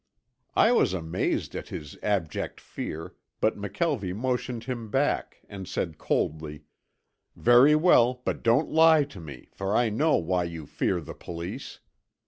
I 0.55 0.71
was 0.71 0.95
amazed 0.95 1.55
at 1.55 1.67
his 1.67 1.95
abject 2.01 2.59
fear 2.59 3.13
but 3.39 3.55
McKelvie 3.55 4.15
motioned 4.15 4.63
him 4.63 4.89
back, 4.89 5.41
and 5.47 5.67
said 5.67 5.99
coldly: 5.99 6.63
"Very 7.35 7.75
well, 7.75 8.23
but 8.25 8.41
don't 8.41 8.71
lie 8.71 9.03
to 9.03 9.19
me, 9.19 9.49
for 9.51 9.75
I 9.77 9.89
know 9.91 10.15
why 10.17 10.45
you 10.45 10.65
fear 10.65 11.01
the 11.01 11.13
police." 11.13 11.81